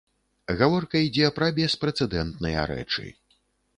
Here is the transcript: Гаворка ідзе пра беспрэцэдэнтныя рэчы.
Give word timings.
Гаворка 0.61 0.95
ідзе 1.09 1.29
пра 1.37 1.49
беспрэцэдэнтныя 1.59 2.67
рэчы. 2.73 3.05